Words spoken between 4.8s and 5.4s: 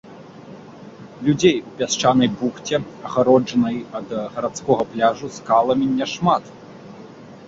пляжу